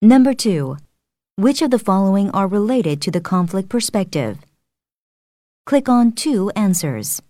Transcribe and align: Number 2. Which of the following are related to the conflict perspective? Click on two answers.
Number 0.00 0.32
2. 0.32 0.76
Which 1.38 1.60
of 1.60 1.72
the 1.72 1.78
following 1.80 2.30
are 2.30 2.46
related 2.46 3.02
to 3.02 3.10
the 3.10 3.20
conflict 3.20 3.68
perspective? 3.68 4.38
Click 5.66 5.88
on 5.88 6.12
two 6.12 6.50
answers. 6.50 7.20